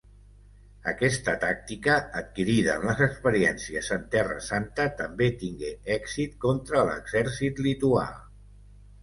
[0.91, 8.09] Aquesta tàctica, adquirida en les experiències en Terra Santa, també tingué èxit contra l'exèrcit lituà.